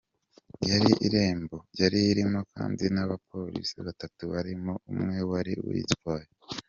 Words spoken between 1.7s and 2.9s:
Yari irimo kandi